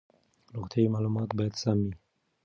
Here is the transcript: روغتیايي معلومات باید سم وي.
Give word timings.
روغتیايي 0.55 0.89
معلومات 0.93 1.29
باید 1.37 1.53
سم 1.61 1.77
وي. 1.85 1.93